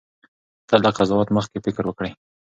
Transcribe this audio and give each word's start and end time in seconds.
تل 0.69 0.79
له 0.85 0.91
قضاوت 0.97 1.29
مخکې 1.37 1.57
فکر 1.65 1.83
وکړئ. 1.87 2.11